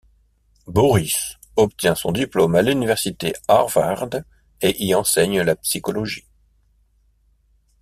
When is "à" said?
2.55-2.63